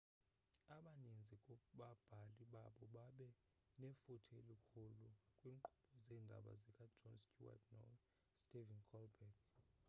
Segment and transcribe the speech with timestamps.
[0.75, 3.27] abaninzi kubabhali babo babe
[3.79, 5.07] nefuthe elikhulu
[5.39, 9.39] kwiinkqubo zeendaba zika-jon stewart no-stephen colbert